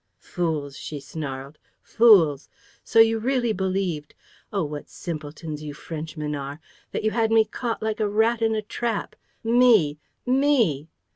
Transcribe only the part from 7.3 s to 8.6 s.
me caught like a rat in